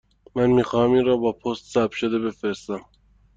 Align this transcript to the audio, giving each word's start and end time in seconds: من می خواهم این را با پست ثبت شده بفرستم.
من 0.35 0.49
می 0.49 0.63
خواهم 0.63 0.91
این 0.91 1.05
را 1.05 1.17
با 1.17 1.31
پست 1.31 1.65
ثبت 1.73 1.91
شده 1.91 2.19
بفرستم. 2.19 2.85